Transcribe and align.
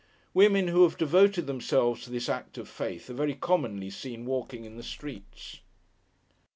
Women 0.33 0.69
who 0.69 0.81
have 0.81 0.97
devoted 0.97 1.45
themselves 1.45 2.01
to 2.05 2.09
this 2.09 2.27
act 2.27 2.57
of 2.57 2.67
Faith, 2.67 3.07
are 3.11 3.13
very 3.13 3.35
commonly 3.35 3.91
seen 3.91 4.25
walking 4.25 4.65
in 4.65 4.75
the 4.75 4.81
streets. 4.81 5.59